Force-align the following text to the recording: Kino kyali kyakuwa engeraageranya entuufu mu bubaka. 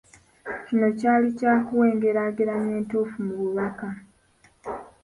Kino 0.65 0.87
kyali 0.99 1.27
kyakuwa 1.37 1.85
engeraageranya 1.93 2.71
entuufu 2.79 3.17
mu 3.27 3.33
bubaka. 3.41 3.87